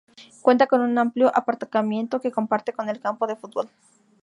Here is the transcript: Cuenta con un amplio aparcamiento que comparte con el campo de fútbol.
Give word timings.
Cuenta 0.41 0.65
con 0.65 0.81
un 0.81 0.97
amplio 0.97 1.31
aparcamiento 1.31 2.19
que 2.21 2.31
comparte 2.31 2.73
con 2.73 2.89
el 2.89 2.99
campo 2.99 3.27
de 3.27 3.35
fútbol. 3.35 3.69